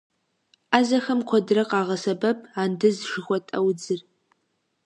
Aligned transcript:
Ӏэзэхэм 0.69 1.19
куэдрэ 1.27 1.63
къагъэсэбэп 1.69 2.39
андыз 2.61 2.97
жыхуэтӏэ 3.09 3.57
удзыр. 3.67 4.01